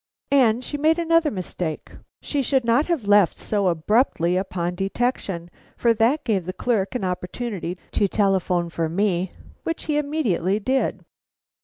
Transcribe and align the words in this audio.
And 0.31 0.63
she 0.63 0.77
made 0.79 0.97
another 0.97 1.29
mistake. 1.29 1.91
She 2.23 2.41
should 2.41 2.65
not 2.65 2.87
have 2.87 3.07
left 3.07 3.37
so 3.37 3.67
abruptly 3.67 4.35
upon 4.35 4.73
detection, 4.73 5.51
for 5.77 5.93
that 5.93 6.23
gave 6.23 6.47
the 6.47 6.53
clerk 6.53 6.95
an 6.95 7.03
opportunity 7.03 7.77
to 7.91 8.07
telephone 8.07 8.71
for 8.71 8.89
me, 8.89 9.29
which 9.61 9.83
he 9.83 9.99
immediately 9.99 10.59
did. 10.59 11.05